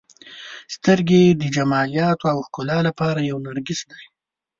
[0.75, 4.03] •سترګې د جمالیاتو او ښکلا لپاره یو نرګس دی.